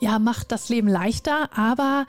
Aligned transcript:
Ja, 0.00 0.18
macht 0.20 0.52
das 0.52 0.68
Leben 0.68 0.86
leichter, 0.86 1.50
aber 1.56 2.06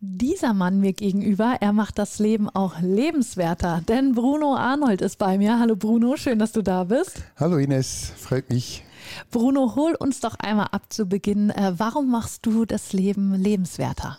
dieser 0.00 0.54
Mann 0.54 0.78
mir 0.78 0.92
gegenüber, 0.92 1.56
er 1.60 1.72
macht 1.72 1.98
das 1.98 2.20
Leben 2.20 2.48
auch 2.48 2.80
lebenswerter. 2.80 3.82
Denn 3.88 4.14
Bruno 4.14 4.54
Arnold 4.54 5.00
ist 5.00 5.18
bei 5.18 5.38
mir. 5.38 5.58
Hallo 5.58 5.74
Bruno, 5.74 6.16
schön, 6.16 6.38
dass 6.38 6.52
du 6.52 6.62
da 6.62 6.84
bist. 6.84 7.22
Hallo 7.36 7.56
Ines, 7.56 8.12
freut 8.16 8.48
mich. 8.48 8.84
Bruno, 9.30 9.74
hol 9.74 9.94
uns 9.94 10.20
doch 10.20 10.36
einmal 10.36 10.68
ab 10.70 10.92
zu 10.92 11.06
Beginn. 11.06 11.50
Äh, 11.50 11.72
warum 11.76 12.10
machst 12.10 12.46
du 12.46 12.64
das 12.64 12.92
Leben 12.92 13.34
lebenswerter? 13.34 14.18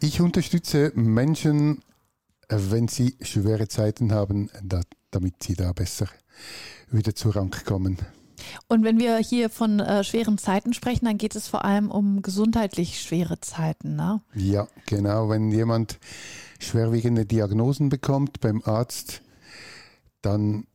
Ich 0.00 0.20
unterstütze 0.20 0.92
Menschen, 0.94 1.82
äh, 2.48 2.56
wenn 2.70 2.86
sie 2.86 3.16
schwere 3.20 3.66
Zeiten 3.66 4.12
haben, 4.12 4.48
damit 5.10 5.42
sie 5.42 5.54
da 5.54 5.72
besser 5.72 6.06
wieder 6.90 7.14
zur 7.14 7.36
Rang 7.36 7.54
kommen. 7.64 7.98
Und 8.68 8.84
wenn 8.84 8.98
wir 8.98 9.18
hier 9.18 9.50
von 9.50 9.80
äh, 9.80 10.04
schweren 10.04 10.38
Zeiten 10.38 10.72
sprechen, 10.72 11.04
dann 11.04 11.18
geht 11.18 11.36
es 11.36 11.48
vor 11.48 11.64
allem 11.64 11.90
um 11.90 12.22
gesundheitlich 12.22 13.00
schwere 13.00 13.40
Zeiten. 13.40 13.96
Ne? 13.96 14.20
Ja, 14.34 14.68
genau. 14.86 15.28
Wenn 15.28 15.50
jemand 15.50 15.98
schwerwiegende 16.58 17.26
Diagnosen 17.26 17.88
bekommt 17.88 18.40
beim 18.40 18.62
Arzt, 18.64 19.22
dann 20.22 20.66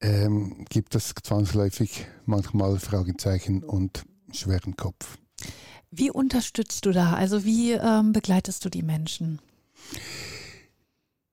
ähm, 0.00 0.64
gibt 0.68 0.94
es 0.94 1.14
zwangsläufig 1.22 2.06
manchmal 2.26 2.78
Fragezeichen 2.78 3.62
und 3.62 4.04
schweren 4.32 4.76
Kopf. 4.76 5.18
Wie 5.90 6.10
unterstützt 6.10 6.84
du 6.84 6.92
da? 6.92 7.14
Also 7.14 7.44
wie 7.44 7.72
ähm, 7.72 8.12
begleitest 8.12 8.64
du 8.64 8.68
die 8.68 8.82
Menschen? 8.82 9.40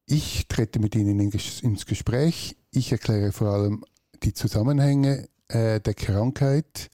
Ich 0.05 0.47
trete 0.47 0.79
mit 0.79 0.95
ihnen 0.95 1.19
ins 1.19 1.85
Gespräch. 1.85 2.55
Ich 2.71 2.91
erkläre 2.91 3.31
vor 3.31 3.49
allem 3.49 3.83
die 4.23 4.33
Zusammenhänge 4.33 5.27
äh, 5.47 5.79
der 5.79 5.93
Krankheit 5.93 6.89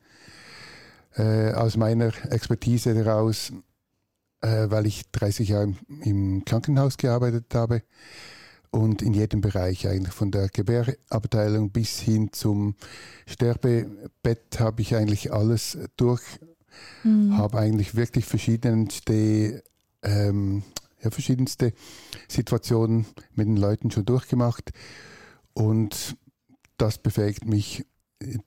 äh, 1.16 1.52
aus 1.52 1.78
meiner 1.78 2.12
Expertise 2.32 2.96
heraus, 2.96 3.52
äh, 4.42 4.70
weil 4.70 4.86
ich 4.86 5.10
30 5.12 5.50
Jahre 5.50 5.74
im, 6.04 6.44
Krankenhaus 6.46 6.98
gearbeitet 6.98 7.54
habe 7.54 7.84
und 8.72 9.02
in 9.02 9.14
jedem 9.14 9.42
Bereich 9.42 9.88
eigentlich 9.88 10.14
von 10.14 10.32
der 10.32 10.48
Gebärabteilung 10.48 11.72
bis 11.72 12.00
hin 12.00 12.32
zum 12.32 12.76
Sterbebett 13.26 14.60
habe 14.60 14.82
ich 14.82 14.96
eigentlich 14.96 15.34
alles 15.34 15.78
durch, 15.98 16.24
mhm. 17.04 17.38
habe 17.38 17.60
eigentlich 17.60 17.96
wirklich 17.96 18.26
verschiedenste 18.26 19.64
ähm, 20.04 20.64
ja, 21.04 21.10
verschiedenste 21.10 21.74
Situationen 22.28 23.06
mit 23.36 23.48
den 23.48 23.58
Leuten 23.58 23.92
schon 23.92 24.06
durchgemacht 24.06 24.72
und 25.54 26.16
das 26.78 26.98
befähigt 26.98 27.46
mich 27.46 27.86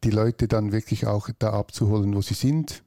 die 0.03 0.11
Leute 0.11 0.49
dann 0.49 0.73
wirklich 0.73 1.07
auch 1.07 1.29
da 1.39 1.53
abzuholen, 1.53 2.15
wo 2.15 2.23
sie 2.23 2.35
sind. 2.35 2.83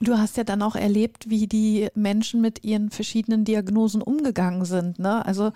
Du 0.00 0.18
hast 0.18 0.36
ja 0.36 0.44
dann 0.44 0.62
auch 0.62 0.74
erlebt, 0.74 1.30
wie 1.30 1.46
die 1.46 1.88
Menschen 1.94 2.40
mit 2.40 2.64
ihren 2.64 2.90
verschiedenen 2.90 3.44
Diagnosen 3.44 4.02
umgegangen 4.02 4.64
sind. 4.64 4.98
Ne? 4.98 5.24
Also 5.24 5.52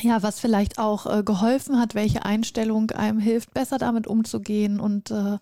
ja, 0.00 0.22
was 0.22 0.40
vielleicht 0.40 0.78
auch 0.78 1.06
äh, 1.06 1.22
geholfen 1.22 1.78
hat, 1.78 1.94
welche 1.94 2.24
Einstellung 2.24 2.90
einem 2.92 3.18
hilft, 3.18 3.54
besser 3.54 3.78
damit 3.78 4.06
umzugehen 4.06 4.80
und 4.80 5.10
äh, 5.10 5.38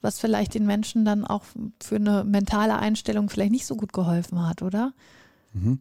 was 0.00 0.18
vielleicht 0.18 0.54
den 0.54 0.66
Menschen 0.66 1.04
dann 1.04 1.24
auch 1.24 1.44
für 1.82 1.96
eine 1.96 2.24
mentale 2.24 2.78
Einstellung 2.78 3.28
vielleicht 3.28 3.52
nicht 3.52 3.66
so 3.66 3.76
gut 3.76 3.92
geholfen 3.92 4.46
hat, 4.46 4.62
oder? 4.62 4.92
Mhm. 5.52 5.80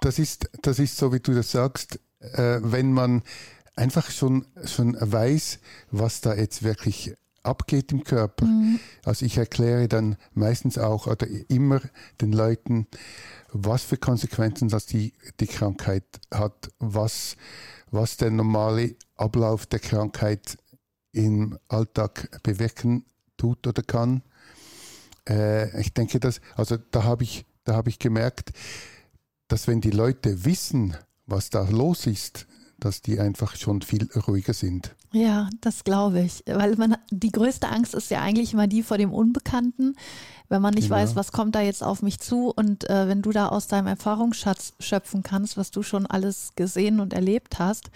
Das 0.00 0.18
ist, 0.18 0.48
das 0.62 0.78
ist 0.78 0.96
so, 0.96 1.12
wie 1.12 1.20
du 1.20 1.34
das 1.34 1.50
sagst, 1.50 2.00
äh, 2.20 2.60
wenn 2.62 2.92
man 2.92 3.22
einfach 3.80 4.10
schon, 4.10 4.46
schon 4.66 4.96
weiß, 5.00 5.58
was 5.90 6.20
da 6.20 6.34
jetzt 6.34 6.62
wirklich 6.62 7.14
abgeht 7.42 7.90
im 7.92 8.04
Körper. 8.04 8.44
Mhm. 8.44 8.78
Also 9.04 9.24
ich 9.24 9.38
erkläre 9.38 9.88
dann 9.88 10.16
meistens 10.34 10.76
auch 10.76 11.06
oder 11.06 11.26
immer 11.48 11.80
den 12.20 12.32
Leuten, 12.32 12.86
was 13.52 13.82
für 13.82 13.96
Konsequenzen 13.96 14.68
das 14.68 14.84
die, 14.84 15.14
die 15.40 15.46
Krankheit 15.46 16.04
hat, 16.32 16.70
was, 16.78 17.36
was 17.90 18.18
der 18.18 18.30
normale 18.30 18.94
Ablauf 19.16 19.64
der 19.64 19.80
Krankheit 19.80 20.58
im 21.12 21.58
Alltag 21.68 22.42
bewirken 22.42 23.06
tut 23.38 23.66
oder 23.66 23.82
kann. 23.82 24.22
Äh, 25.26 25.80
ich 25.80 25.94
denke, 25.94 26.20
dass, 26.20 26.42
also 26.54 26.76
da 26.90 27.04
habe 27.04 27.24
ich, 27.24 27.46
da 27.64 27.74
habe 27.74 27.88
ich 27.88 27.98
gemerkt, 27.98 28.52
dass 29.48 29.66
wenn 29.66 29.80
die 29.80 29.90
Leute 29.90 30.44
wissen, 30.44 30.94
was 31.26 31.48
da 31.48 31.62
los 31.62 32.06
ist, 32.06 32.46
dass 32.84 33.02
die 33.02 33.20
einfach 33.20 33.56
schon 33.56 33.82
viel 33.82 34.08
ruhiger 34.26 34.54
sind. 34.54 34.94
Ja, 35.12 35.48
das 35.60 35.84
glaube 35.84 36.20
ich. 36.20 36.44
Weil 36.46 36.76
man 36.76 36.96
die 37.10 37.32
größte 37.32 37.68
Angst 37.68 37.94
ist 37.94 38.10
ja 38.10 38.20
eigentlich 38.20 38.52
immer 38.52 38.66
die 38.66 38.82
vor 38.82 38.98
dem 38.98 39.12
Unbekannten, 39.12 39.96
wenn 40.48 40.62
man 40.62 40.74
nicht 40.74 40.88
genau. 40.88 40.96
weiß, 40.96 41.16
was 41.16 41.32
kommt 41.32 41.54
da 41.54 41.60
jetzt 41.60 41.82
auf 41.82 42.02
mich 42.02 42.20
zu. 42.20 42.52
Und 42.54 42.88
äh, 42.88 43.08
wenn 43.08 43.22
du 43.22 43.32
da 43.32 43.48
aus 43.48 43.66
deinem 43.66 43.88
Erfahrungsschatz 43.88 44.74
schöpfen 44.78 45.22
kannst, 45.22 45.56
was 45.56 45.70
du 45.70 45.82
schon 45.82 46.06
alles 46.06 46.52
gesehen 46.54 47.00
und 47.00 47.12
erlebt 47.12 47.58
hast, 47.58 47.90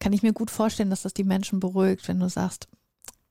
kann 0.00 0.12
ich 0.12 0.22
mir 0.22 0.32
gut 0.32 0.50
vorstellen, 0.50 0.90
dass 0.90 1.02
das 1.02 1.14
die 1.14 1.24
Menschen 1.24 1.60
beruhigt, 1.60 2.08
wenn 2.08 2.20
du 2.20 2.28
sagst, 2.28 2.68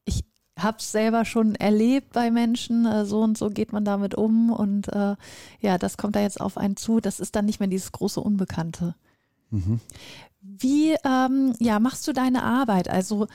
ich 0.06 0.24
habe 0.58 0.78
es 0.78 0.92
selber 0.92 1.26
schon 1.26 1.56
erlebt 1.56 2.14
bei 2.14 2.30
Menschen, 2.30 2.86
äh, 2.86 3.06
so 3.06 3.22
und 3.22 3.38
so 3.38 3.50
geht 3.50 3.74
man 3.74 3.86
damit 3.86 4.14
um 4.14 4.52
und 4.52 4.90
äh, 4.90 5.16
ja, 5.60 5.78
das 5.80 5.98
kommt 5.98 6.16
da 6.16 6.22
jetzt 6.22 6.40
auf 6.40 6.58
einen 6.58 6.78
zu. 6.78 7.00
Das 7.00 7.20
ist 7.20 7.36
dann 7.36 7.46
nicht 7.46 7.60
mehr 7.60 7.70
dieses 7.70 7.92
große 7.92 8.20
Unbekannte. 8.20 8.96
Mhm. 9.50 9.80
Wie 10.44 10.96
ähm, 11.06 11.56
ja, 11.60 11.80
machst 11.80 12.08
du 12.08 12.14
deine 12.14 12.44
Arbeit? 12.44 12.90
Also 12.90 13.28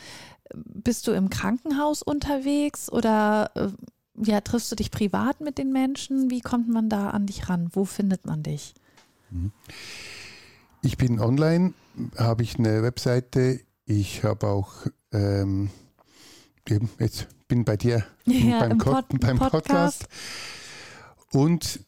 bist 0.54 1.06
du 1.06 1.12
im 1.12 1.30
Krankenhaus 1.30 2.02
unterwegs 2.02 2.90
oder 2.90 3.50
äh, 3.54 3.68
ja, 4.22 4.40
triffst 4.40 4.70
du 4.70 4.76
dich 4.76 4.90
privat 4.90 5.40
mit 5.40 5.58
den 5.58 5.72
Menschen? 5.72 6.30
Wie 6.30 6.40
kommt 6.40 6.68
man 6.68 6.88
da 6.88 7.10
an 7.10 7.26
dich 7.26 7.48
ran? 7.48 7.70
Wo 7.72 7.84
findet 7.84 8.26
man 8.26 8.42
dich? 8.42 8.74
Mhm. 9.30 9.52
Ich 10.82 10.96
bin 10.96 11.18
online, 11.18 11.72
habe 12.16 12.42
ich 12.42 12.58
eine 12.58 12.82
Webseite. 12.82 13.60
Ich 13.86 14.22
habe 14.22 14.46
auch 14.46 14.86
ähm, 15.12 15.70
eben 16.68 16.90
jetzt 16.98 17.26
bin 17.48 17.64
bei 17.64 17.76
dir 17.78 18.04
ja, 18.26 18.60
beim, 18.60 18.78
Pod 18.78 19.06
beim 19.20 19.38
Podcast. 19.38 20.08
Podcast. 20.08 20.08
und 21.32 21.80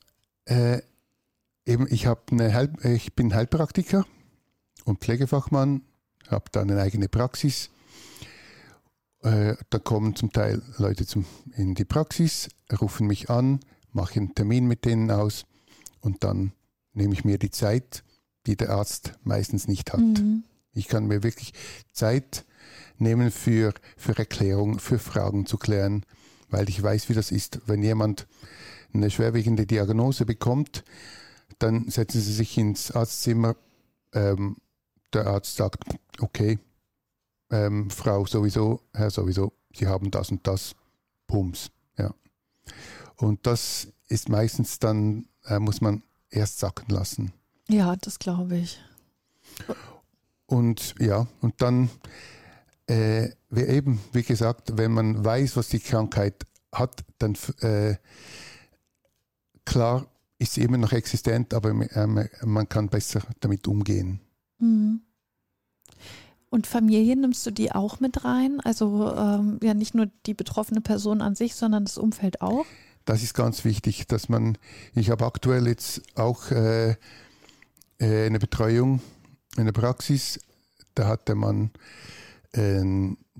äh, 0.46 0.80
eben 1.66 1.86
ich 1.90 2.06
habe 2.06 2.22
eine 2.30 2.72
ich 2.84 3.14
bin 3.14 3.34
Heilpraktiker 3.34 4.06
und 4.90 5.00
Pflegefachmann, 5.00 5.82
habe 6.28 6.44
da 6.52 6.60
eine 6.60 6.80
eigene 6.80 7.08
Praxis. 7.08 7.70
Äh, 9.22 9.54
da 9.70 9.78
kommen 9.78 10.14
zum 10.14 10.32
Teil 10.32 10.62
Leute 10.78 11.06
zum, 11.06 11.24
in 11.56 11.74
die 11.74 11.84
Praxis, 11.84 12.48
rufen 12.80 13.06
mich 13.06 13.30
an, 13.30 13.60
mache 13.92 14.16
einen 14.16 14.34
Termin 14.34 14.66
mit 14.66 14.84
denen 14.84 15.10
aus 15.10 15.46
und 16.00 16.24
dann 16.24 16.52
nehme 16.92 17.14
ich 17.14 17.24
mir 17.24 17.38
die 17.38 17.50
Zeit, 17.50 18.04
die 18.46 18.56
der 18.56 18.70
Arzt 18.70 19.14
meistens 19.22 19.68
nicht 19.68 19.92
hat. 19.92 20.00
Mhm. 20.00 20.44
Ich 20.72 20.88
kann 20.88 21.06
mir 21.06 21.22
wirklich 21.22 21.52
Zeit 21.92 22.44
nehmen 22.98 23.30
für, 23.30 23.74
für 23.96 24.16
Erklärung, 24.16 24.78
für 24.78 24.98
Fragen 24.98 25.46
zu 25.46 25.58
klären, 25.58 26.04
weil 26.48 26.68
ich 26.68 26.82
weiß, 26.82 27.08
wie 27.08 27.14
das 27.14 27.30
ist. 27.30 27.60
Wenn 27.66 27.82
jemand 27.82 28.26
eine 28.92 29.10
schwerwiegende 29.10 29.66
Diagnose 29.66 30.24
bekommt, 30.24 30.84
dann 31.58 31.88
setzen 31.88 32.20
sie 32.20 32.32
sich 32.32 32.56
ins 32.58 32.90
Arztzimmer, 32.90 33.56
ähm, 34.12 34.56
der 35.12 35.26
Arzt 35.26 35.56
sagt, 35.56 35.84
okay, 36.20 36.58
ähm, 37.50 37.90
Frau 37.90 38.26
sowieso, 38.26 38.80
Herr 38.92 39.10
sowieso, 39.10 39.52
Sie 39.74 39.86
haben 39.86 40.10
das 40.10 40.30
und 40.30 40.46
das, 40.46 40.74
Pums. 41.26 41.70
Ja. 41.96 42.12
Und 43.16 43.46
das 43.46 43.88
ist 44.08 44.28
meistens 44.28 44.78
dann, 44.78 45.26
äh, 45.44 45.58
muss 45.58 45.80
man 45.80 46.02
erst 46.30 46.58
sacken 46.58 46.90
lassen. 46.90 47.32
Ja, 47.68 47.94
das 47.96 48.18
glaube 48.18 48.56
ich. 48.56 48.80
Und 50.46 50.94
ja, 50.98 51.28
und 51.40 51.62
dann, 51.62 51.90
äh, 52.86 53.30
wie 53.50 53.62
eben, 53.62 54.00
wie 54.12 54.24
gesagt, 54.24 54.76
wenn 54.76 54.92
man 54.92 55.24
weiß, 55.24 55.56
was 55.56 55.68
die 55.68 55.78
Krankheit 55.78 56.44
hat, 56.72 57.04
dann 57.18 57.36
äh, 57.60 57.96
klar 59.64 60.06
ist 60.38 60.54
sie 60.54 60.62
immer 60.62 60.78
noch 60.78 60.92
existent, 60.92 61.54
aber 61.54 61.70
äh, 61.70 62.06
man 62.06 62.68
kann 62.68 62.88
besser 62.88 63.20
damit 63.40 63.68
umgehen. 63.68 64.20
Mhm. 64.60 65.02
Und 66.50 66.66
Familien 66.66 67.20
nimmst 67.20 67.46
du 67.46 67.52
die 67.52 67.70
auch 67.70 68.00
mit 68.00 68.24
rein? 68.24 68.60
Also 68.60 69.14
ähm, 69.16 69.60
ja 69.62 69.72
nicht 69.72 69.94
nur 69.94 70.06
die 70.26 70.34
betroffene 70.34 70.80
Person 70.80 71.22
an 71.22 71.36
sich, 71.36 71.54
sondern 71.54 71.84
das 71.84 71.96
Umfeld 71.96 72.40
auch? 72.40 72.66
Das 73.04 73.22
ist 73.22 73.34
ganz 73.34 73.64
wichtig, 73.64 74.06
dass 74.08 74.28
man, 74.28 74.58
ich 74.94 75.10
habe 75.10 75.24
aktuell 75.24 75.66
jetzt 75.68 76.02
auch 76.16 76.50
äh, 76.50 76.90
äh 77.98 78.26
eine 78.26 78.38
Betreuung 78.38 79.00
in 79.56 79.64
der 79.64 79.72
Praxis, 79.72 80.40
da 80.94 81.06
hat 81.06 81.28
der 81.28 81.36
Mann 81.36 81.70
äh, 82.52 82.82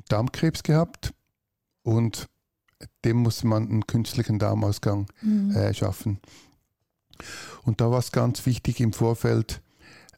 Darmkrebs 0.09 0.63
gehabt 0.63 1.13
und 1.83 2.29
dem 3.05 3.19
muss 3.19 3.45
man 3.45 3.69
einen 3.69 3.87
künstlichen 3.87 4.39
Darmausgang 4.39 5.07
mhm. 5.21 5.51
äh, 5.51 5.75
schaffen. 5.75 6.21
Und 7.65 7.81
da 7.81 7.91
war 7.91 7.99
es 7.99 8.13
ganz 8.13 8.47
wichtig 8.47 8.81
im 8.81 8.93
Vorfeld, 8.93 9.61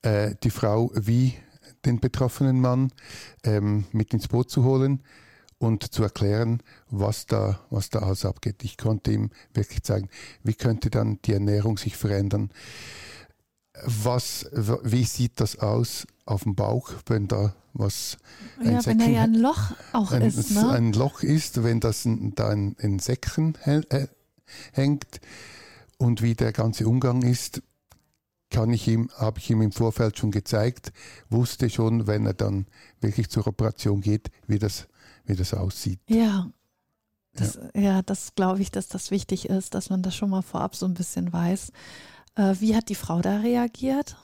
äh, 0.02 0.34
die 0.42 0.50
Frau 0.50 0.90
wie 0.94 1.34
den 1.84 2.00
betroffenen 2.00 2.60
Mann 2.60 2.92
ähm, 3.44 3.86
mit 3.92 4.12
ins 4.14 4.28
Boot 4.28 4.50
zu 4.50 4.64
holen 4.64 5.02
und 5.58 5.92
zu 5.92 6.02
erklären, 6.02 6.62
was 6.90 7.26
da, 7.26 7.60
was 7.70 7.90
da 7.90 8.00
alles 8.00 8.24
abgeht. 8.24 8.64
Ich 8.64 8.76
konnte 8.76 9.12
ihm 9.12 9.30
wirklich 9.54 9.82
zeigen, 9.82 10.08
wie 10.42 10.54
könnte 10.54 10.90
dann 10.90 11.20
die 11.24 11.32
Ernährung 11.32 11.78
sich 11.78 11.96
verändern. 11.96 12.50
Was, 13.84 14.50
wie 14.82 15.04
sieht 15.04 15.40
das 15.40 15.58
aus 15.58 16.06
auf 16.26 16.42
dem 16.42 16.54
Bauch, 16.54 16.90
wenn 17.06 17.26
da 17.26 17.54
was 17.72 18.18
ein 18.60 18.72
ja, 18.72 18.82
Säckchen, 18.82 19.00
wenn 19.00 19.06
da 19.06 19.12
ja 19.12 19.22
ein 19.22 19.34
Loch 19.34 19.72
auch 19.92 20.12
ein, 20.12 20.22
ist, 20.22 20.50
ne? 20.50 20.70
ein 20.70 20.92
Loch 20.92 21.22
ist, 21.22 21.64
wenn 21.64 21.80
das 21.80 22.04
ein, 22.04 22.34
da 22.34 22.50
ein, 22.50 22.76
ein 22.80 22.98
Säckchen 22.98 23.56
äh, 23.64 24.08
hängt 24.72 25.20
und 25.96 26.20
wie 26.20 26.34
der 26.34 26.52
ganze 26.52 26.86
Umgang 26.86 27.22
ist, 27.22 27.62
kann 28.52 28.72
ich 28.72 28.86
ihm, 28.86 29.10
habe 29.16 29.40
ich 29.40 29.50
ihm 29.50 29.62
im 29.62 29.72
Vorfeld 29.72 30.18
schon 30.18 30.30
gezeigt, 30.30 30.92
wusste 31.30 31.70
schon, 31.70 32.06
wenn 32.06 32.26
er 32.26 32.34
dann 32.34 32.66
wirklich 33.00 33.30
zur 33.30 33.46
Operation 33.46 34.00
geht, 34.00 34.30
wie 34.46 34.58
das, 34.58 34.86
wie 35.24 35.34
das 35.34 35.54
aussieht. 35.54 35.98
Ja. 36.06 36.50
Das, 37.34 37.58
ja. 37.74 37.80
ja, 37.80 38.02
das 38.02 38.34
glaube 38.34 38.60
ich, 38.60 38.70
dass 38.70 38.88
das 38.88 39.10
wichtig 39.10 39.48
ist, 39.48 39.74
dass 39.74 39.88
man 39.88 40.02
das 40.02 40.14
schon 40.14 40.28
mal 40.28 40.42
vorab 40.42 40.76
so 40.76 40.84
ein 40.84 40.92
bisschen 40.92 41.32
weiß. 41.32 41.72
Äh, 42.34 42.54
wie 42.60 42.76
hat 42.76 42.90
die 42.90 42.94
Frau 42.94 43.22
da 43.22 43.38
reagiert? 43.38 44.16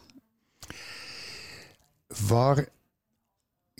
War 2.10 2.64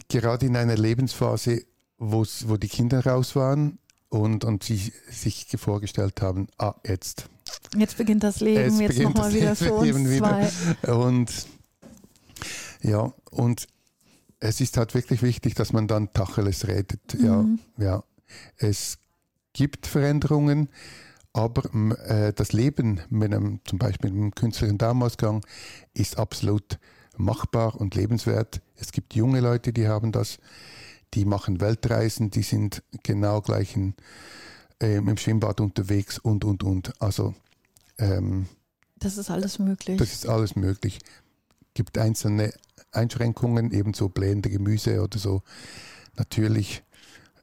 gerade 0.08 0.46
in 0.46 0.56
einer 0.56 0.76
Lebensphase, 0.76 1.66
wo 1.98 2.24
die 2.56 2.68
Kinder 2.68 3.04
raus 3.04 3.36
waren 3.36 3.78
und, 4.08 4.44
und 4.44 4.64
sie 4.64 4.92
sich 5.10 5.46
vorgestellt 5.56 6.22
haben, 6.22 6.48
ah, 6.56 6.74
jetzt. 6.86 7.28
Jetzt 7.76 7.96
beginnt 7.96 8.22
das 8.22 8.40
Leben, 8.40 8.80
jetzt, 8.80 8.96
jetzt 8.96 9.02
nochmal 9.02 9.32
wieder 9.32 9.54
für 9.56 9.74
uns 9.74 9.86
Leben 9.86 10.18
zwei. 10.18 10.92
Und 10.92 11.46
ja, 12.82 13.12
und 13.30 13.66
es 14.40 14.60
ist 14.60 14.76
halt 14.76 14.94
wirklich 14.94 15.22
wichtig, 15.22 15.54
dass 15.54 15.72
man 15.72 15.88
dann 15.88 16.12
Tacheles 16.12 16.66
redet. 16.66 17.14
Mhm. 17.18 17.58
Ja, 17.78 17.84
ja. 17.84 18.04
Es 18.56 18.98
gibt 19.52 19.86
Veränderungen, 19.86 20.68
aber 21.32 21.72
äh, 22.06 22.32
das 22.32 22.52
Leben 22.52 23.00
mit 23.10 23.32
einem, 23.32 23.60
zum 23.64 23.78
Beispiel 23.78 24.10
mit 24.10 24.20
einem 24.20 24.34
künstlichen 24.34 24.78
Darmausgang 24.78 25.44
ist 25.94 26.18
absolut 26.18 26.78
machbar 27.16 27.80
und 27.80 27.94
lebenswert. 27.94 28.60
Es 28.76 28.92
gibt 28.92 29.14
junge 29.14 29.40
Leute, 29.40 29.72
die 29.72 29.88
haben 29.88 30.12
das, 30.12 30.38
die 31.14 31.24
machen 31.24 31.60
Weltreisen, 31.60 32.30
die 32.30 32.42
sind 32.42 32.82
genau 33.02 33.40
gleich 33.40 33.74
in, 33.76 33.94
äh, 34.82 34.96
im 34.96 35.16
Schwimmbad 35.16 35.60
unterwegs 35.60 36.18
und, 36.18 36.44
und, 36.44 36.62
und. 36.62 36.92
Also 37.00 37.34
ähm, 37.98 38.46
das 38.98 39.16
ist 39.16 39.30
alles 39.30 39.58
möglich. 39.58 39.98
Das 39.98 40.12
ist 40.12 40.28
alles 40.28 40.56
möglich. 40.56 40.98
Es 41.02 41.74
gibt 41.74 41.98
einzelne 41.98 42.52
Einschränkungen, 42.92 43.70
ebenso 43.72 44.08
blähende 44.08 44.50
Gemüse 44.50 45.02
oder 45.02 45.18
so. 45.18 45.42
Natürlich, 46.16 46.82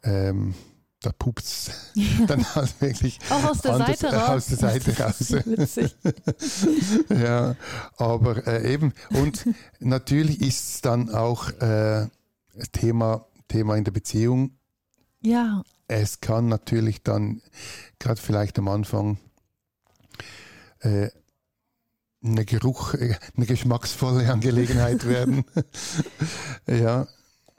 ähm, 0.04 0.54
da 1.02 1.12
pupst 1.12 1.72
dann 2.28 2.44
halt 2.56 2.82
wirklich. 2.82 3.20
Auch 3.30 3.44
aus 3.52 3.62
der 3.62 3.74
anders, 3.74 4.00
Seite 4.00 4.16
raus. 4.16 4.30
Aus 4.30 4.46
der 4.48 4.58
Seite 4.58 5.00
raus. 5.00 5.92
ja, 7.10 7.56
aber 7.98 8.48
äh, 8.48 8.74
eben. 8.74 8.94
Und 9.12 9.46
natürlich 9.80 10.42
ist 10.42 10.76
es 10.76 10.82
dann 10.82 11.10
auch 11.10 11.50
äh, 11.62 12.08
Thema, 12.72 13.28
Thema 13.48 13.78
in 13.78 13.84
der 13.84 13.92
Beziehung. 13.92 14.58
Ja. 15.22 15.64
Es 15.88 16.20
kann 16.20 16.48
natürlich 16.48 17.04
dann, 17.04 17.42
gerade 18.00 18.20
vielleicht 18.20 18.58
am 18.58 18.68
Anfang, 18.68 19.18
äh, 20.80 21.10
eine 22.24 22.46
Geruch, 22.46 22.96
äh, 22.96 23.16
eine 23.36 23.46
geschmacksvolle 23.46 24.30
Angelegenheit 24.34 25.08
werden. 25.08 25.46
ja. 26.68 27.08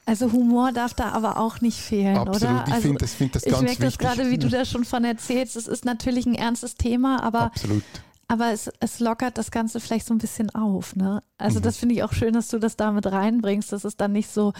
Also 0.06 0.30
Humor 0.30 0.72
darf 0.72 0.94
da 0.94 1.10
aber 1.10 1.36
auch 1.36 1.60
nicht 1.60 1.78
fehlen, 1.80 2.16
Absolut. 2.16 2.42
oder? 2.42 2.64
Ich 2.66 2.72
also 2.72 2.82
finde 2.82 2.98
das, 2.98 3.14
find 3.14 3.34
das 3.34 3.42
ganz 3.42 3.54
wichtig. 3.62 3.72
Ich 3.72 3.78
merke 3.80 3.96
das 3.96 3.98
gerade, 3.98 4.30
wie 4.30 4.38
du 4.38 4.48
da 4.50 4.64
schon 4.64 4.84
von 4.84 5.04
erzählst. 5.04 5.56
Es 5.56 5.66
ist 5.66 5.84
natürlich 5.84 6.26
ein 6.26 6.34
ernstes 6.34 6.76
Thema, 6.76 7.22
aber, 7.22 7.42
Absolut. 7.42 7.82
Aber 8.28 8.52
es, 8.52 8.70
es 8.80 8.98
lockert 8.98 9.38
das 9.38 9.50
Ganze 9.50 9.80
vielleicht 9.80 10.06
so 10.06 10.14
ein 10.14 10.18
bisschen 10.18 10.50
auf. 10.54 10.96
Ne? 10.96 11.22
Also 11.38 11.60
mhm. 11.60 11.62
das 11.62 11.76
finde 11.76 11.94
ich 11.94 12.02
auch 12.02 12.12
schön, 12.12 12.34
dass 12.34 12.48
du 12.48 12.58
das 12.58 12.76
damit 12.76 13.06
reinbringst, 13.06 13.72
dass 13.72 13.84
es 13.84 13.96
dann 13.96 14.12
nicht 14.12 14.30
so, 14.30 14.52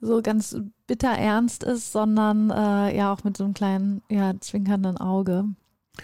so 0.00 0.22
ganz 0.22 0.56
bitter 0.86 1.10
ernst 1.10 1.62
ist, 1.62 1.92
sondern 1.92 2.50
äh, 2.50 2.96
ja 2.96 3.12
auch 3.12 3.24
mit 3.24 3.36
so 3.36 3.44
einem 3.44 3.54
kleinen, 3.54 4.02
ja, 4.08 4.32
zwinkernden 4.40 4.96
Auge. 4.96 5.44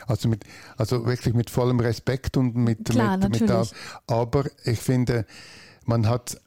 Also, 0.07 0.29
mit, 0.29 0.45
also 0.77 1.07
wirklich 1.07 1.35
mit 1.35 1.49
vollem 1.49 1.81
Respekt 1.81 2.37
und 2.37 2.55
mit, 2.55 2.85
Klar, 2.85 3.17
mit, 3.17 3.41
mit 3.41 3.49
da, 3.49 3.65
aber 4.07 4.45
ich 4.65 4.81
finde, 4.81 5.25
man 5.87 6.07
hat 6.07 6.39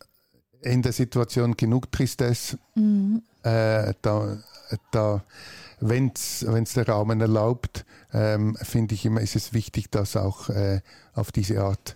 in 0.61 0.83
der 0.83 0.93
Situation 0.93 1.57
genug 1.57 1.91
Tristesse. 1.91 2.59
Mhm. 2.75 3.23
Äh, 3.41 3.95
da, 4.03 4.37
da, 4.91 5.23
wenn 5.81 6.11
es 6.15 6.73
der 6.73 6.87
Rahmen 6.87 7.19
erlaubt, 7.21 7.85
ähm, 8.13 8.55
finde 8.61 8.95
ich 8.95 9.05
immer, 9.05 9.21
ist 9.21 9.35
es 9.35 9.53
wichtig, 9.53 9.91
das 9.91 10.15
auch 10.15 10.49
äh, 10.49 10.81
auf 11.13 11.31
diese 11.31 11.61
Art 11.61 11.95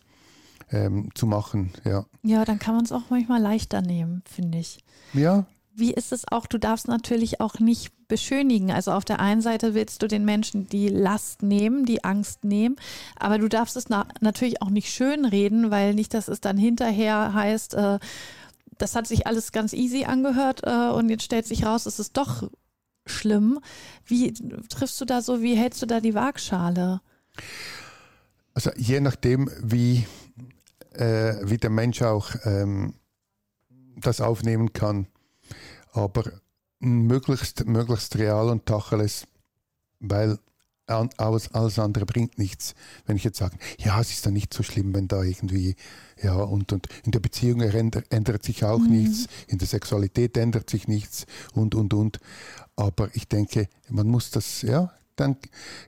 ähm, 0.71 1.09
zu 1.15 1.27
machen. 1.27 1.71
Ja, 1.83 2.05
ja 2.23 2.45
dann 2.45 2.59
kann 2.59 2.75
man 2.75 2.85
es 2.85 2.91
auch 2.91 3.09
manchmal 3.09 3.41
leichter 3.41 3.81
nehmen, 3.81 4.23
finde 4.25 4.57
ich. 4.57 4.79
Ja, 5.13 5.45
wie 5.75 5.93
ist 5.93 6.13
es 6.13 6.23
auch, 6.31 6.45
du 6.45 6.57
darfst 6.57 6.87
natürlich 6.87 7.41
auch 7.41 7.59
nicht 7.59 7.91
beschönigen. 8.07 8.71
Also 8.71 8.91
auf 8.91 9.03
der 9.03 9.19
einen 9.19 9.41
Seite 9.41 9.73
willst 9.73 10.01
du 10.01 10.07
den 10.07 10.23
Menschen 10.23 10.67
die 10.69 10.87
Last 10.87 11.43
nehmen, 11.43 11.85
die 11.85 12.03
Angst 12.03 12.45
nehmen, 12.45 12.77
aber 13.17 13.37
du 13.37 13.49
darfst 13.49 13.75
es 13.75 13.89
na 13.89 14.07
natürlich 14.21 14.61
auch 14.61 14.69
nicht 14.69 14.89
schönreden, 14.89 15.71
weil 15.71 15.93
nicht, 15.93 16.13
dass 16.13 16.27
es 16.27 16.39
dann 16.39 16.57
hinterher 16.57 17.33
heißt, 17.33 17.73
äh, 17.73 17.99
das 18.77 18.95
hat 18.95 19.07
sich 19.07 19.27
alles 19.27 19.51
ganz 19.51 19.73
easy 19.73 20.05
angehört 20.05 20.61
äh, 20.63 20.89
und 20.91 21.09
jetzt 21.09 21.23
stellt 21.23 21.45
sich 21.45 21.65
raus, 21.65 21.85
es 21.85 21.99
ist 21.99 22.15
doch 22.15 22.49
schlimm. 23.05 23.59
Wie 24.05 24.33
triffst 24.69 24.99
du 25.01 25.05
da 25.05 25.21
so, 25.21 25.41
wie 25.41 25.55
hältst 25.55 25.81
du 25.81 25.85
da 25.85 25.99
die 25.99 26.15
Waagschale? 26.15 27.01
Also 28.53 28.71
je 28.77 29.01
nachdem, 29.01 29.49
wie, 29.61 30.05
äh, 30.93 31.35
wie 31.43 31.57
der 31.57 31.69
Mensch 31.69 32.01
auch 32.01 32.31
ähm, 32.45 32.93
das 33.97 34.21
aufnehmen 34.21 34.73
kann 34.73 35.07
aber 35.95 36.23
möglichst, 36.79 37.65
möglichst 37.65 38.17
real 38.17 38.49
und 38.49 38.65
Tacheles, 38.65 39.25
weil 39.99 40.37
alles, 40.87 41.51
alles 41.51 41.79
andere 41.79 42.05
bringt 42.05 42.37
nichts. 42.37 42.75
Wenn 43.07 43.15
ich 43.15 43.23
jetzt 43.23 43.39
sage, 43.39 43.57
ja, 43.79 43.99
es 43.99 44.11
ist 44.11 44.25
dann 44.25 44.33
nicht 44.33 44.53
so 44.53 44.61
schlimm, 44.61 44.93
wenn 44.93 45.07
da 45.07 45.23
irgendwie, 45.23 45.75
ja, 46.21 46.35
und, 46.35 46.71
und 46.73 46.87
in 47.03 47.11
der 47.11 47.21
Beziehung 47.21 47.61
ändert, 47.61 48.05
ändert 48.11 48.43
sich 48.43 48.63
auch 48.63 48.77
mhm. 48.77 48.91
nichts, 48.91 49.27
in 49.47 49.57
der 49.57 49.67
Sexualität 49.67 50.37
ändert 50.37 50.69
sich 50.69 50.87
nichts 50.87 51.25
und, 51.53 51.73
und, 51.73 51.93
und. 51.93 52.19
Aber 52.75 53.09
ich 53.13 53.27
denke, 53.27 53.67
man 53.89 54.07
muss 54.07 54.31
das, 54.31 54.61
ja, 54.61 54.91
dann 55.15 55.37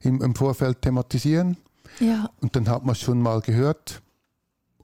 im, 0.01 0.21
im 0.21 0.35
Vorfeld 0.35 0.81
thematisieren. 0.81 1.57
Ja. 1.99 2.29
Und 2.41 2.55
dann 2.55 2.69
hat 2.69 2.85
man 2.85 2.93
es 2.93 3.01
schon 3.01 3.21
mal 3.21 3.41
gehört. 3.41 4.01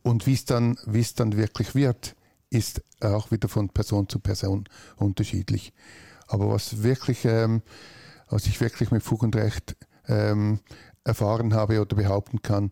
Und 0.02 0.28
wie 0.28 0.34
es 0.34 0.46
dann, 0.46 0.78
es 0.94 1.14
dann 1.14 1.38
wirklich 1.38 1.76
wird, 1.76 2.16
ist 2.50 2.82
auch 3.02 3.32
wieder 3.32 3.48
von 3.48 3.70
Person 3.70 4.10
zu 4.10 4.20
Person 4.20 4.66
unterschiedlich. 4.98 5.74
Aber 6.28 6.50
was 6.50 6.84
wirklich, 6.84 7.26
ähm, 7.26 7.62
was 8.30 8.46
ich 8.46 8.60
wirklich 8.60 8.92
mit 8.92 9.04
Fug 9.04 9.24
und 9.24 9.36
Recht 9.36 9.76
ähm, 10.08 10.60
erfahren 11.04 11.54
habe 11.54 11.82
oder 11.82 11.96
behaupten 11.96 12.42
kann, 12.42 12.72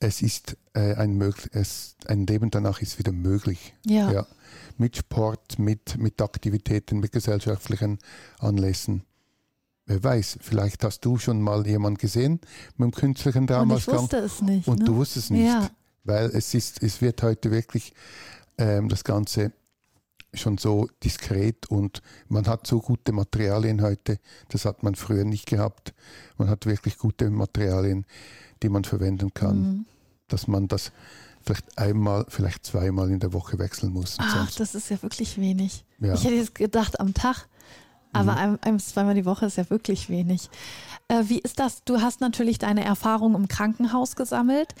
es 0.00 0.22
ist 0.22 0.56
äh, 0.72 0.94
ein, 0.94 1.20
es, 1.52 1.96
ein 2.06 2.26
Leben 2.26 2.50
danach 2.50 2.80
ist 2.80 2.98
wieder 2.98 3.12
möglich. 3.12 3.74
Ja. 3.86 4.10
ja. 4.10 4.26
Mit 4.78 4.96
Sport, 4.96 5.58
mit, 5.58 5.98
mit 5.98 6.20
Aktivitäten, 6.22 6.98
mit 6.98 7.12
gesellschaftlichen 7.12 7.98
Anlässen. 8.38 9.02
Wer 9.86 10.02
weiß, 10.02 10.38
vielleicht 10.40 10.84
hast 10.84 11.04
du 11.04 11.18
schon 11.18 11.42
mal 11.42 11.66
jemanden 11.66 11.98
gesehen 11.98 12.40
mit 12.76 12.86
einem 12.86 12.92
künstlichen 12.92 13.46
Darmausgang. 13.46 13.98
Und 13.98 14.04
ich 14.04 14.12
wusste 14.12 14.16
es 14.18 14.42
nicht. 14.42 14.68
Und 14.68 14.78
ne? 14.80 14.84
du 14.86 14.96
wusstest 14.96 15.26
es 15.26 15.30
nicht. 15.30 15.46
Ja. 15.46 15.70
Weil 16.04 16.30
es 16.30 16.54
ist, 16.54 16.82
es 16.82 17.02
wird 17.02 17.22
heute 17.22 17.50
wirklich 17.50 17.92
ähm, 18.56 18.88
das 18.88 19.04
Ganze 19.04 19.52
schon 20.32 20.58
so 20.58 20.88
diskret 21.02 21.66
und 21.66 22.02
man 22.28 22.46
hat 22.46 22.66
so 22.66 22.80
gute 22.80 23.12
Materialien 23.12 23.82
heute, 23.82 24.18
das 24.48 24.64
hat 24.64 24.82
man 24.82 24.94
früher 24.94 25.24
nicht 25.24 25.46
gehabt. 25.46 25.92
Man 26.38 26.48
hat 26.48 26.66
wirklich 26.66 26.98
gute 26.98 27.30
Materialien, 27.30 28.06
die 28.62 28.68
man 28.68 28.84
verwenden 28.84 29.32
kann, 29.34 29.60
mhm. 29.60 29.86
dass 30.28 30.48
man 30.48 30.68
das 30.68 30.92
vielleicht 31.42 31.78
einmal, 31.78 32.26
vielleicht 32.28 32.66
zweimal 32.66 33.10
in 33.10 33.20
der 33.20 33.32
Woche 33.32 33.58
wechseln 33.58 33.92
muss. 33.92 34.16
Ach, 34.18 34.50
das 34.52 34.74
ist 34.74 34.90
ja 34.90 35.02
wirklich 35.02 35.38
wenig. 35.38 35.84
Ja. 35.98 36.14
Ich 36.14 36.24
hätte 36.24 36.34
jetzt 36.34 36.54
gedacht 36.54 37.00
am 37.00 37.14
Tag, 37.14 37.48
aber 38.12 38.32
mhm. 38.32 38.38
ein, 38.38 38.58
ein, 38.62 38.80
zweimal 38.80 39.14
die 39.14 39.24
Woche 39.24 39.46
ist 39.46 39.56
ja 39.56 39.68
wirklich 39.70 40.08
wenig. 40.08 40.50
Äh, 41.08 41.24
wie 41.26 41.38
ist 41.38 41.58
das? 41.58 41.82
Du 41.84 42.00
hast 42.00 42.20
natürlich 42.20 42.58
deine 42.58 42.84
Erfahrung 42.84 43.34
im 43.34 43.48
Krankenhaus 43.48 44.16
gesammelt. 44.16 44.74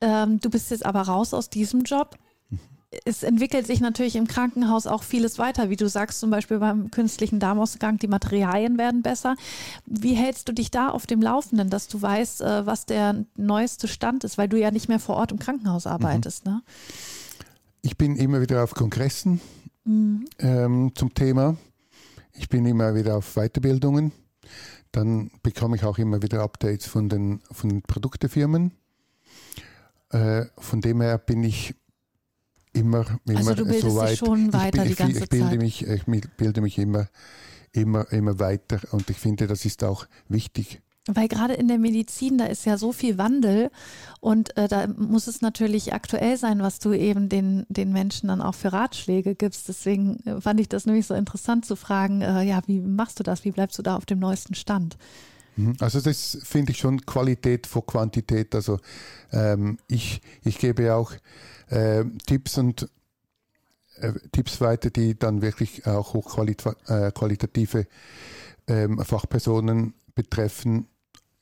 Ähm, 0.00 0.40
du 0.40 0.50
bist 0.50 0.70
jetzt 0.70 0.84
aber 0.84 1.02
raus 1.02 1.34
aus 1.34 1.50
diesem 1.50 1.82
Job. 1.82 2.18
Es 3.04 3.22
entwickelt 3.22 3.66
sich 3.66 3.80
natürlich 3.80 4.16
im 4.16 4.26
Krankenhaus 4.26 4.86
auch 4.86 5.02
vieles 5.02 5.38
weiter, 5.38 5.70
wie 5.70 5.76
du 5.76 5.88
sagst, 5.88 6.20
zum 6.20 6.30
Beispiel 6.30 6.58
beim 6.58 6.90
künstlichen 6.90 7.40
Darmausgang, 7.40 7.98
die 7.98 8.06
Materialien 8.06 8.78
werden 8.78 9.02
besser. 9.02 9.36
Wie 9.86 10.14
hältst 10.14 10.48
du 10.48 10.52
dich 10.52 10.70
da 10.70 10.88
auf 10.88 11.06
dem 11.06 11.20
Laufenden, 11.20 11.68
dass 11.68 11.88
du 11.88 12.00
weißt, 12.00 12.42
äh, 12.42 12.66
was 12.66 12.86
der 12.86 13.24
neueste 13.36 13.88
Stand 13.88 14.24
ist, 14.24 14.38
weil 14.38 14.48
du 14.48 14.58
ja 14.58 14.70
nicht 14.70 14.88
mehr 14.88 15.00
vor 15.00 15.16
Ort 15.16 15.32
im 15.32 15.38
Krankenhaus 15.38 15.86
arbeitest, 15.86 16.46
mhm. 16.46 16.52
ne? 16.52 16.62
Ich 17.82 17.96
bin 17.96 18.16
immer 18.16 18.40
wieder 18.40 18.64
auf 18.64 18.74
Kongressen 18.74 19.40
mhm. 19.84 20.24
ähm, 20.40 20.92
zum 20.94 21.14
Thema. 21.14 21.56
Ich 22.32 22.48
bin 22.48 22.66
immer 22.66 22.94
wieder 22.94 23.16
auf 23.16 23.34
Weiterbildungen. 23.34 24.10
Dann 24.90 25.30
bekomme 25.42 25.76
ich 25.76 25.84
auch 25.84 25.98
immer 25.98 26.20
wieder 26.20 26.42
Updates 26.42 26.86
von 26.86 27.08
den, 27.08 27.40
von 27.52 27.68
den 27.68 27.82
Produktefirmen. 27.82 28.72
Äh, 30.10 30.46
von 30.58 30.80
dem 30.80 31.00
her 31.00 31.18
bin 31.18 31.44
ich 31.44 31.74
immer, 32.76 33.06
immer 33.26 33.38
also 33.38 33.54
du 33.54 33.64
bildest 33.64 33.82
so 33.82 33.96
weit. 33.96 34.10
Dich 34.10 34.18
schon 34.18 34.52
weiter 34.52 34.84
ich, 34.84 34.90
die 34.90 34.96
ganze 34.96 35.24
ich 35.24 35.28
bilde 35.28 35.48
Zeit. 35.48 35.60
Mich, 35.60 35.86
ich 35.86 36.04
bilde 36.36 36.60
mich 36.60 36.78
immer, 36.78 37.08
immer, 37.72 38.10
immer 38.12 38.38
weiter 38.38 38.80
und 38.92 39.08
ich 39.10 39.16
finde, 39.16 39.46
das 39.46 39.64
ist 39.64 39.82
auch 39.84 40.06
wichtig. 40.28 40.80
Weil 41.08 41.28
gerade 41.28 41.54
in 41.54 41.68
der 41.68 41.78
Medizin, 41.78 42.36
da 42.36 42.46
ist 42.46 42.66
ja 42.66 42.76
so 42.76 42.90
viel 42.90 43.16
Wandel 43.16 43.70
und 44.20 44.56
äh, 44.56 44.66
da 44.66 44.88
muss 44.88 45.28
es 45.28 45.40
natürlich 45.40 45.92
aktuell 45.92 46.36
sein, 46.36 46.60
was 46.60 46.80
du 46.80 46.92
eben 46.92 47.28
den, 47.28 47.64
den 47.68 47.92
Menschen 47.92 48.26
dann 48.28 48.42
auch 48.42 48.56
für 48.56 48.72
Ratschläge 48.72 49.36
gibst. 49.36 49.68
Deswegen 49.68 50.18
äh, 50.26 50.40
fand 50.40 50.58
ich 50.58 50.68
das 50.68 50.84
nämlich 50.84 51.06
so 51.06 51.14
interessant 51.14 51.64
zu 51.64 51.76
fragen, 51.76 52.22
äh, 52.22 52.42
ja, 52.42 52.60
wie 52.66 52.80
machst 52.80 53.20
du 53.20 53.22
das? 53.22 53.44
Wie 53.44 53.52
bleibst 53.52 53.78
du 53.78 53.82
da 53.82 53.96
auf 53.96 54.04
dem 54.04 54.18
neuesten 54.18 54.54
Stand? 54.54 54.96
Mhm. 55.56 55.76
Also 55.80 56.00
das 56.00 56.38
finde 56.42 56.72
ich 56.72 56.78
schon 56.78 57.04
Qualität 57.04 57.66
vor 57.66 57.84
Quantität. 57.86 58.54
Also 58.54 58.78
ähm, 59.32 59.78
ich, 59.88 60.22
ich 60.44 60.58
gebe 60.58 60.94
auch 60.94 61.12
äh, 61.68 62.04
Tipps 62.26 62.58
und 62.58 62.88
äh, 63.96 64.12
Tipps 64.32 64.60
weiter, 64.60 64.90
die 64.90 65.18
dann 65.18 65.42
wirklich 65.42 65.86
auch 65.86 66.14
hochqualitative 66.14 67.80
äh, 67.80 67.86
ähm, 68.84 69.02
Fachpersonen 69.04 69.94
betreffen, 70.14 70.86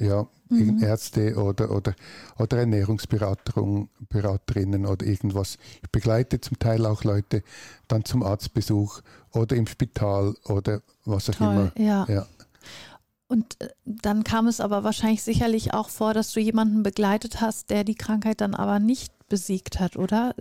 ja, 0.00 0.26
mhm. 0.48 0.82
Ärzte 0.82 1.36
oder, 1.36 1.70
oder, 1.70 1.94
oder 2.38 2.58
Ernährungsberaterinnen 2.58 4.86
oder 4.86 5.06
irgendwas. 5.06 5.58
Ich 5.82 5.90
begleite 5.90 6.40
zum 6.40 6.58
Teil 6.58 6.86
auch 6.86 7.04
Leute 7.04 7.42
dann 7.88 8.04
zum 8.04 8.22
Arztbesuch 8.22 9.00
oder 9.32 9.56
im 9.56 9.66
Spital 9.66 10.34
oder 10.46 10.82
was 11.04 11.28
auch 11.30 11.34
Toll, 11.34 11.72
immer. 11.76 11.78
Ja. 11.78 12.06
ja. 12.08 12.26
Und 13.28 13.60
äh, 13.60 13.68
dann 13.84 14.24
kam 14.24 14.46
es 14.46 14.60
aber 14.60 14.84
wahrscheinlich 14.84 15.22
sicherlich 15.22 15.74
auch 15.74 15.88
vor, 15.88 16.14
dass 16.14 16.32
du 16.32 16.40
jemanden 16.40 16.82
begleitet 16.82 17.40
hast, 17.40 17.70
der 17.70 17.84
die 17.84 17.94
Krankheit 17.94 18.40
dann 18.40 18.54
aber 18.54 18.78
nicht 18.78 19.12
besiegt 19.28 19.80
hat, 19.80 19.96
oder? 19.96 20.34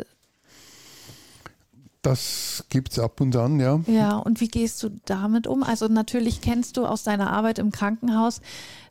Das 2.01 2.65
gibt 2.67 2.91
es 2.91 2.99
ab 2.99 3.21
und 3.21 3.35
an, 3.35 3.59
ja. 3.59 3.79
Ja, 3.87 4.17
und 4.17 4.41
wie 4.41 4.49
gehst 4.49 4.83
du 4.83 4.89
damit 5.05 5.47
um? 5.47 5.63
Also 5.63 5.87
natürlich 5.87 6.41
kennst 6.41 6.75
du 6.75 6.85
aus 6.85 7.03
deiner 7.03 7.31
Arbeit 7.31 7.59
im 7.59 7.71
Krankenhaus 7.71 8.41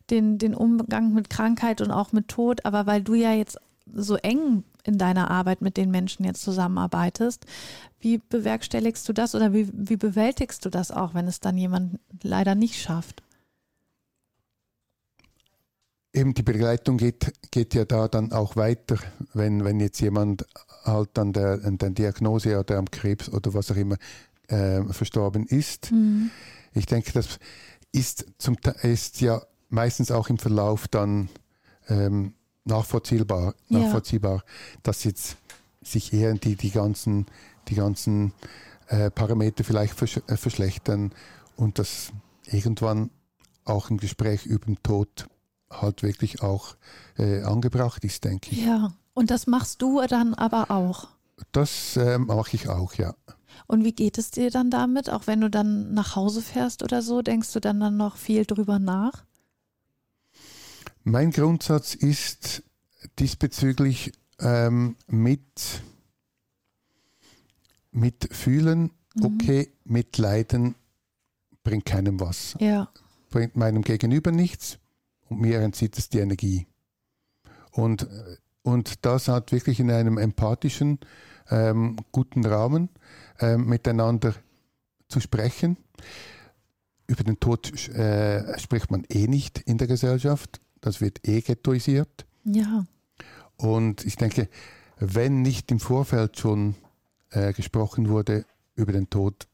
den, 0.09 0.39
den 0.39 0.55
Umgang 0.55 1.13
mit 1.13 1.29
Krankheit 1.29 1.83
und 1.83 1.91
auch 1.91 2.13
mit 2.13 2.29
Tod, 2.29 2.65
aber 2.65 2.87
weil 2.87 3.03
du 3.03 3.15
ja 3.15 3.33
jetzt 3.33 3.59
so 3.95 4.17
eng 4.17 4.65
in 4.85 4.99
deiner 4.99 5.31
Arbeit 5.31 5.61
mit 5.61 5.77
den 5.77 5.91
Menschen 5.91 6.25
jetzt 6.25 6.43
zusammenarbeitest, 6.43 7.45
wie 8.01 8.19
bewerkstelligst 8.19 9.09
du 9.09 9.13
das 9.13 9.35
oder 9.35 9.53
wie, 9.53 9.69
wie 9.73 9.97
bewältigst 9.97 10.65
du 10.65 10.71
das 10.71 10.91
auch, 10.91 11.15
wenn 11.15 11.29
es 11.29 11.41
dann 11.41 11.57
jemand 11.57 12.01
leider 12.23 12.55
nicht 12.55 12.81
schafft? 12.81 13.22
Eben 16.15 16.35
die 16.35 16.43
Begleitung 16.43 16.99
geht, 16.99 17.33
geht 17.51 17.75
ja 17.75 17.85
da 17.85 18.07
dann 18.07 18.33
auch 18.33 18.57
weiter, 18.57 18.99
wenn, 19.33 19.65
wenn 19.65 19.81
jetzt 19.81 20.01
jemand 20.01 20.47
halt 20.85 21.19
an 21.19 21.33
der, 21.33 21.61
an 21.65 21.79
der 21.79 21.91
Diagnose 21.91 22.59
oder 22.59 22.77
am 22.77 22.91
Krebs 22.91 23.31
oder 23.31 23.55
was 23.55 23.71
auch 23.71 23.77
immer 23.77 23.97
äh, 24.49 24.83
verstorben 24.93 25.47
ist. 25.47 25.91
Mhm. 25.91 26.31
Ich 26.75 26.87
denke, 26.87 27.13
das 27.13 27.39
ist, 27.93 28.27
zum, 28.39 28.57
ist 28.83 29.21
ja 29.21 29.43
meistens 29.69 30.11
auch 30.11 30.29
im 30.29 30.39
Verlauf 30.39 30.89
dann 30.89 31.29
ähm, 31.89 32.35
nachvollziehbar, 32.65 33.55
nachvollziehbar 33.69 34.37
ja. 34.37 34.43
dass 34.83 35.05
jetzt 35.05 35.37
sich 35.83 36.13
eher 36.13 36.35
die, 36.35 36.57
die 36.57 36.71
ganzen, 36.71 37.27
die 37.69 37.75
ganzen 37.75 38.33
äh, 38.89 39.11
Parameter 39.11 39.65
vielleicht 39.65 39.95
versch 39.95 40.21
äh, 40.27 40.37
verschlechtern 40.37 41.13
und 41.57 41.79
dass 41.79 42.13
irgendwann 42.45 43.11
auch 43.65 43.91
ein 43.91 43.97
Gespräch 43.97 44.47
über 44.47 44.67
den 44.67 44.83
Tod 44.83 45.29
halt 45.81 46.03
wirklich 46.03 46.43
auch 46.43 46.77
äh, 47.19 47.43
angebracht 47.43 48.05
ist, 48.05 48.25
denke 48.25 48.53
ich. 48.53 48.65
Ja, 48.65 48.93
und 49.15 49.31
das 49.31 49.47
machst 49.47 49.83
du 49.83 50.01
dann 50.09 50.35
aber 50.35 50.71
auch? 50.71 51.09
Das 51.53 51.97
äh, 51.97 52.19
mache 52.19 52.57
ich 52.57 52.69
auch, 52.69 52.95
ja. 52.95 53.15
Und 53.67 53.85
wie 53.85 53.93
geht 53.93 54.19
es 54.19 54.31
dir 54.31 54.51
dann 54.51 54.71
damit? 54.71 55.11
Auch 55.11 55.27
wenn 55.27 55.41
du 55.41 55.51
dann 55.51 55.95
nach 55.95 56.17
Hause 56.17 56.43
fährst 56.43 56.83
oder 56.83 57.03
so, 57.03 57.23
denkst 57.23 57.53
du 57.53 57.61
dann, 57.61 57.81
dann 57.81 57.97
noch 57.97 58.17
viel 58.17 58.45
drüber 58.45 58.79
nach? 58.79 59.25
Mein 61.05 61.31
Grundsatz 61.31 61.95
ist 61.95 62.63
diesbezüglich 63.19 64.13
ähm, 64.39 64.97
mit, 65.09 65.83
mit 67.91 68.29
Fühlen, 68.33 68.91
mhm. 69.15 69.25
okay, 69.25 69.73
mit 69.85 70.17
Leiden 70.19 70.75
bringt 71.65 71.85
keinem 71.85 72.21
was. 72.21 72.55
Ja. 72.61 72.89
Bringt 73.31 73.57
meinem 73.57 73.83
Gegenüber 73.83 74.31
nichts 74.31 74.79
und 75.33 75.41
mir 75.41 75.61
entzieht 75.61 75.97
es 75.99 76.09
die 76.09 76.19
Energie. 76.19 76.67
Und, 77.71 78.07
und 78.63 79.05
das 79.05 79.29
hat 79.29 79.51
wirklich 79.51 79.81
in 79.81 79.91
einem 79.91 80.19
empathischen, 80.19 81.01
ähm, 81.51 81.97
guten 82.13 82.45
Rahmen 82.45 82.91
ähm, 83.41 83.67
miteinander 83.67 84.35
zu 85.09 85.21
sprechen. 85.21 85.79
Über 87.07 87.25
den 87.25 87.41
Tod 87.41 87.89
äh, 87.89 88.59
spricht 88.59 88.91
man 88.91 89.05
eh 89.09 89.27
nicht 89.27 89.59
in 89.59 89.79
der 89.79 89.87
Gesellschaft. 89.87 90.61
Das 90.81 91.01
wird 91.01 91.27
eh 91.27 91.41
ghettoisiert. 91.41 92.27
Ja. 92.45 92.85
Und 93.57 94.05
ich 94.05 94.17
denke, 94.17 94.49
wenn 94.99 95.43
nicht 95.43 95.71
im 95.71 95.81
Vorfeld 95.81 96.39
schon 96.39 96.75
äh, 97.31 97.53
gesprochen 97.53 98.09
wurde 98.09 98.45
über 98.75 98.93
den 98.93 99.09
Tod, 99.09 99.47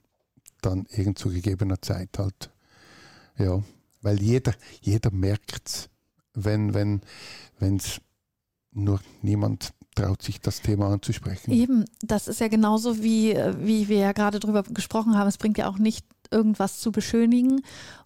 dann 0.61 0.87
irgend 0.91 1.19
zu 1.19 1.31
gegebener 1.31 1.81
Zeit 1.81 2.19
halt. 2.19 2.51
Ja, 3.37 3.63
weil 4.09 4.23
jeder, 4.23 4.55
jeder 4.81 5.11
merkt 5.11 5.69
es, 5.69 5.91
wenn 6.33 6.73
wenn 6.73 7.77
es 7.77 8.01
nur 8.73 9.01
niemand 9.21 9.75
traut 9.95 10.23
sich 10.23 10.41
das 10.41 10.63
Thema 10.63 10.91
anzusprechen. 10.91 11.53
Eben, 11.53 11.85
das 12.01 12.27
ist 12.27 12.41
ja 12.41 12.49
genauso 12.49 13.03
wie, 13.03 13.35
wie 13.59 13.89
wir 13.89 13.99
ja 13.99 14.13
gerade 14.13 14.41
drüber 14.41 14.63
gesprochen 14.63 15.19
haben. 15.19 15.29
Es 15.29 15.37
bringt 15.37 15.59
ja 15.59 15.69
auch 15.69 15.79
nicht 15.79 16.07
irgendwas 16.31 16.79
zu 16.79 16.91
beschönigen. 16.91 17.61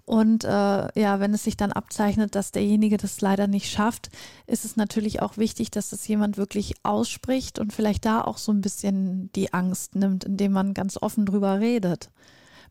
Und 0.04 0.42
äh, 0.42 0.48
ja, 0.48 1.20
wenn 1.20 1.34
es 1.34 1.44
sich 1.44 1.56
dann 1.56 1.70
abzeichnet, 1.70 2.34
dass 2.34 2.50
derjenige 2.50 2.96
das 2.96 3.20
leider 3.20 3.46
nicht 3.46 3.70
schafft, 3.70 4.10
ist 4.46 4.64
es 4.64 4.74
natürlich 4.74 5.22
auch 5.22 5.36
wichtig, 5.36 5.70
dass 5.70 5.92
es 5.92 6.08
jemand 6.08 6.36
wirklich 6.36 6.74
ausspricht 6.82 7.60
und 7.60 7.72
vielleicht 7.72 8.06
da 8.06 8.22
auch 8.22 8.38
so 8.38 8.50
ein 8.52 8.60
bisschen 8.60 9.30
die 9.36 9.52
Angst 9.52 9.94
nimmt, 9.94 10.24
indem 10.24 10.52
man 10.52 10.74
ganz 10.74 10.96
offen 11.00 11.26
drüber 11.26 11.60
redet. 11.60 12.10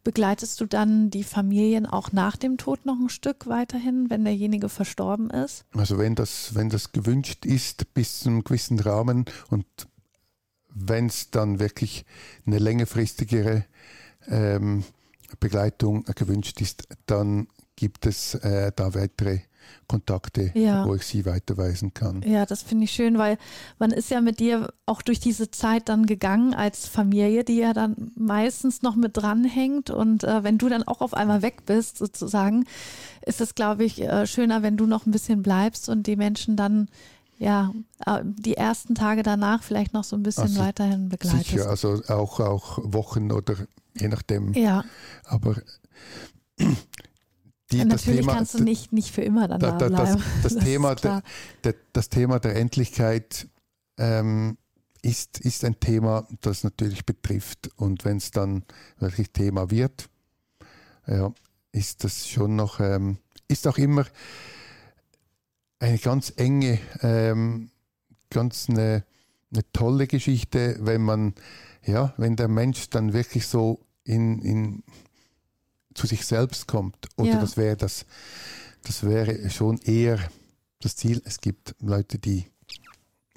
Begleitest 0.03 0.60
du 0.60 0.65
dann 0.65 1.12
die 1.12 1.24
Familien 1.24 1.86
auch 1.86 2.12
nach 2.12 2.36
dem 2.36 2.58
Tod 2.58 2.86
noch 2.86 3.00
ein 3.00 3.10
Stück 3.10 3.48
weiterhin, 3.48 4.10
wenn 4.10 4.24
derjenige 4.24 4.67
verstorben 4.67 5.29
ist? 5.29 5.65
Also 5.75 5.98
wenn 6.00 6.15
das, 6.15 6.55
wenn 6.55 6.70
das 6.70 6.91
gewünscht 6.91 7.46
ist 7.46 7.93
bis 7.93 8.20
zu 8.20 8.29
einem 8.29 8.43
gewissen 8.43 8.79
Rahmen 8.79 9.25
und 9.50 9.65
wenn 10.74 11.08
es 11.08 11.29
dann 11.29 11.60
wirklich 11.60 12.05
eine 12.46 12.58
längerfristigere 12.58 13.65
ähm, 14.27 14.84
Begleitung 15.39 16.03
gewünscht 16.03 16.62
ist, 16.62 16.88
dann 17.05 17.48
gibt 17.75 18.05
es 18.05 18.36
äh, 18.36 18.72
da 18.75 18.93
weitere 18.93 19.41
Kontakte, 19.88 20.51
ja. 20.53 20.86
wo 20.86 20.96
ich 20.96 21.03
sie 21.03 21.25
weiterweisen 21.25 21.94
kann. 21.94 22.22
Ja, 22.24 22.46
das 22.46 22.63
finde 22.63 22.86
ich 22.86 22.91
schön, 22.91 23.18
weil 23.18 23.38
man 23.80 23.91
ist 23.91 24.10
ja 24.10 24.22
mit 24.22 24.39
dir 24.39 24.74
auch 24.86 25.01
durch 25.01 25.20
diese 25.20 25.51
Zeit 25.51 25.89
dann 25.89 26.06
gegangen 26.06 26.53
als 26.53 26.88
Familie, 26.88 27.44
die 27.44 27.58
ja 27.58 27.74
dann 27.74 28.12
meistens 28.15 28.82
noch 28.82 28.96
mit 28.96 29.18
dranhängt. 29.18 29.89
Und 29.89 30.24
äh, 30.24 30.44
wenn 30.44 30.58
du 30.58 30.70
dann 30.70 30.84
auch 30.84 31.01
auf 31.01 31.13
einmal 31.13 31.41
weg 31.41 31.65
bist, 31.65 31.98
sozusagen, 31.98 32.65
ist 33.25 33.41
es, 33.41 33.56
glaube 33.56 33.84
ich, 33.84 34.01
äh, 34.01 34.25
schöner, 34.27 34.63
wenn 34.63 34.77
du 34.77 34.86
noch 34.86 35.06
ein 35.06 35.12
bisschen 35.12 35.41
bleibst 35.44 35.89
und 35.89 36.08
die 36.08 36.15
Menschen 36.15 36.56
dann 36.56 36.88
ja, 37.41 37.74
äh, 38.06 38.20
die 38.24 38.56
ersten 38.56 38.94
Tage 38.94 39.24
danach 39.24 39.63
vielleicht 39.63 39.94
noch 39.94 40.03
so 40.03 40.15
ein 40.15 40.22
bisschen 40.22 40.44
also 40.44 40.62
weiterhin 40.62 41.10
begleitest. 41.10 41.50
Sicher, 41.50 41.70
also 41.70 42.00
auch, 42.08 42.39
auch 42.39 42.77
Wochen 42.84 43.32
oder 43.32 43.56
je 44.00 44.10
nachdem. 44.10 44.53
Ja. 44.53 44.84
Aber 45.25 45.56
die, 47.72 47.86
natürlich 47.86 48.22
Thema, 48.22 48.36
kannst 48.36 48.56
du 48.56 48.63
nicht, 48.63 48.92
nicht 48.92 49.12
für 49.13 49.22
immer 49.22 49.48
dann 49.48 49.60
da, 49.60 49.72
da 49.78 49.88
bleiben. 49.88 50.24
Das, 50.42 50.44
das, 50.44 50.54
das 50.56 50.63
Thema, 50.63 50.96
der, 50.96 51.24
der, 51.63 51.75
das 51.94 52.10
Thema 52.10 52.40
der 52.40 52.56
Endlichkeit 52.56 53.48
ähm, 53.98 54.58
ist, 55.01 55.40
ist 55.40 55.66
ein 55.66 55.80
Thema, 55.80 56.28
das 56.42 56.63
natürlich 56.63 57.06
betrifft. 57.06 57.70
Und 57.75 58.06
wenn 58.06 58.18
es 58.18 58.32
dann 58.32 58.63
wirklich 59.00 59.32
Thema 59.32 59.72
wird, 59.72 60.10
ja, 61.08 61.34
ist 61.72 62.04
das 62.04 62.28
schon 62.28 62.56
noch, 62.56 62.80
ähm, 62.80 63.18
ist 63.48 63.68
auch 63.68 63.78
immer 63.78 64.06
eine 65.80 65.98
ganz 65.98 66.32
enge, 66.36 66.80
ähm, 67.01 67.72
ganz 68.30 68.70
eine, 68.70 69.04
eine 69.51 69.72
tolle 69.74 70.08
Geschichte, 70.08 70.78
wenn 70.80 71.01
man 71.01 71.34
ja, 71.86 72.13
wenn 72.18 72.36
der 72.36 72.48
Mensch 72.48 72.90
dann 72.90 73.13
wirklich 73.13 73.48
so 73.48 73.80
in, 74.04 74.40
in 74.42 74.84
zu 75.94 76.08
sich 76.08 76.26
selbst 76.26 76.68
kommt, 76.68 77.10
oder 77.18 77.32
ja. 77.32 77.40
das 77.40 77.58
wäre 77.58 77.78
das, 77.78 78.06
das 78.84 79.04
wäre 79.04 79.50
schon 79.50 79.78
eher 79.80 80.20
das 80.80 80.96
Ziel. 80.96 81.22
Es 81.26 81.40
gibt 81.40 81.76
Leute, 81.80 82.18
die 82.20 82.46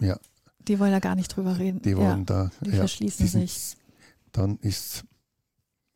ja. 0.00 0.18
Die 0.66 0.78
wollen 0.78 0.92
da 0.92 0.98
gar 0.98 1.14
nicht 1.14 1.28
drüber 1.28 1.58
reden. 1.58 1.82
Die 1.82 1.96
wollen 1.96 2.20
ja, 2.20 2.24
da. 2.24 2.50
Die 2.60 2.70
ja, 2.70 2.76
verschließen 2.76 3.24
die 3.24 3.30
sind, 3.30 3.48
sich. 3.48 3.76
Dann 4.32 4.58
ist, 4.58 5.04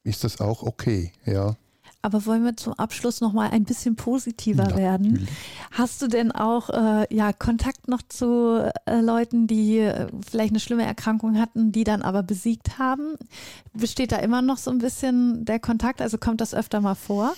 ist 0.04 0.24
das 0.24 0.40
auch 0.40 0.62
okay, 0.62 1.12
ja. 1.24 1.56
Aber 2.00 2.24
wollen 2.26 2.44
wir 2.44 2.56
zum 2.56 2.74
Abschluss 2.74 3.20
noch 3.20 3.32
mal 3.32 3.50
ein 3.50 3.64
bisschen 3.64 3.96
positiver 3.96 4.64
Natürlich. 4.64 4.82
werden? 4.82 5.28
Hast 5.72 6.00
du 6.00 6.06
denn 6.06 6.30
auch 6.30 6.70
äh, 6.70 7.12
ja, 7.12 7.32
Kontakt 7.32 7.88
noch 7.88 8.02
zu 8.08 8.70
äh, 8.86 9.00
Leuten, 9.00 9.48
die 9.48 9.78
äh, 9.78 10.06
vielleicht 10.28 10.52
eine 10.52 10.60
schlimme 10.60 10.84
Erkrankung 10.84 11.38
hatten, 11.38 11.72
die 11.72 11.82
dann 11.82 12.02
aber 12.02 12.22
besiegt 12.22 12.78
haben? 12.78 13.16
Besteht 13.72 14.12
da 14.12 14.18
immer 14.18 14.42
noch 14.42 14.58
so 14.58 14.70
ein 14.70 14.78
bisschen 14.78 15.44
der 15.44 15.58
Kontakt? 15.58 16.00
Also 16.00 16.18
kommt 16.18 16.40
das 16.40 16.54
öfter 16.54 16.80
mal 16.80 16.94
vor? 16.94 17.34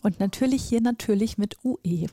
Und 0.02 0.20
natürlich 0.20 0.62
hier 0.62 0.80
natürlich 0.80 1.38
mit 1.38 1.56
UE. 1.64 2.06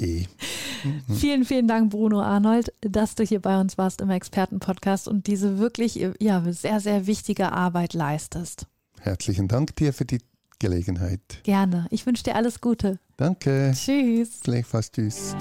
UE. 0.00 0.24
Mhm. 0.82 1.14
vielen, 1.14 1.44
vielen 1.44 1.68
Dank, 1.68 1.90
Bruno 1.90 2.22
Arnold, 2.22 2.72
dass 2.80 3.14
du 3.14 3.22
hier 3.22 3.40
bei 3.40 3.60
uns 3.60 3.76
warst 3.76 4.00
im 4.00 4.08
Expertenpodcast 4.08 5.08
und 5.08 5.26
diese 5.26 5.58
wirklich 5.58 6.02
ja, 6.18 6.42
sehr, 6.50 6.80
sehr 6.80 7.06
wichtige 7.06 7.52
Arbeit 7.52 7.92
leistest. 7.92 8.66
Herzlichen 8.98 9.46
Dank 9.46 9.76
dir 9.76 9.92
für 9.92 10.04
die 10.04 10.20
Gelegenheit. 10.58 11.20
Gerne. 11.42 11.86
Ich 11.90 12.06
wünsche 12.06 12.22
dir 12.22 12.36
alles 12.36 12.60
Gute. 12.60 12.98
Danke. 13.16 13.72
Tschüss. 13.74 14.40
Gleichfalls 14.42 14.92
tschüss. 14.92 15.34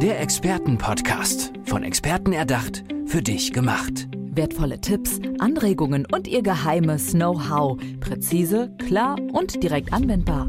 Der 0.00 0.20
Expertenpodcast. 0.20 1.52
Von 1.64 1.82
Experten 1.82 2.32
erdacht, 2.32 2.84
für 3.06 3.22
dich 3.22 3.52
gemacht. 3.52 4.08
Wertvolle 4.32 4.80
Tipps, 4.80 5.20
Anregungen 5.38 6.06
und 6.10 6.26
ihr 6.26 6.42
geheimes 6.42 7.12
Know-how. 7.12 7.78
Präzise, 8.00 8.74
klar 8.78 9.16
und 9.32 9.62
direkt 9.62 9.92
anwendbar. 9.92 10.48